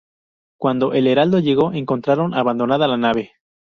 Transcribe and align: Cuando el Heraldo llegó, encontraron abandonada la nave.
Cuando 0.59 0.93
el 0.93 1.05
Heraldo 1.05 1.37
llegó, 1.37 1.73
encontraron 1.73 2.33
abandonada 2.33 2.87
la 2.87 2.97
nave. 2.97 3.33